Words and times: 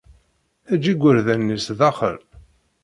Eǧǧ 0.73 0.85
igerdan-nni 0.91 1.57
sdaxel! 1.65 2.17